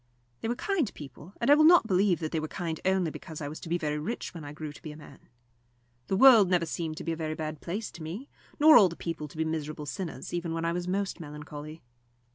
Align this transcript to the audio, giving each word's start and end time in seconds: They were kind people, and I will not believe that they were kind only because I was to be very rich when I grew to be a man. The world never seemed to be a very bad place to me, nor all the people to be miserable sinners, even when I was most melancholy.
They 0.39 0.47
were 0.47 0.55
kind 0.55 0.91
people, 0.95 1.35
and 1.39 1.51
I 1.51 1.53
will 1.53 1.63
not 1.63 1.85
believe 1.85 2.21
that 2.21 2.31
they 2.31 2.39
were 2.39 2.47
kind 2.47 2.79
only 2.85 3.11
because 3.11 3.39
I 3.39 3.47
was 3.47 3.59
to 3.59 3.69
be 3.69 3.77
very 3.77 3.99
rich 3.99 4.33
when 4.33 4.43
I 4.43 4.51
grew 4.51 4.73
to 4.73 4.81
be 4.81 4.91
a 4.91 4.97
man. 4.97 5.19
The 6.07 6.17
world 6.17 6.49
never 6.49 6.65
seemed 6.65 6.97
to 6.97 7.03
be 7.03 7.11
a 7.11 7.15
very 7.15 7.35
bad 7.35 7.61
place 7.61 7.91
to 7.91 8.01
me, 8.01 8.27
nor 8.59 8.77
all 8.77 8.89
the 8.89 8.95
people 8.95 9.27
to 9.27 9.37
be 9.37 9.45
miserable 9.45 9.85
sinners, 9.85 10.33
even 10.33 10.55
when 10.55 10.65
I 10.65 10.73
was 10.73 10.87
most 10.87 11.19
melancholy. 11.19 11.83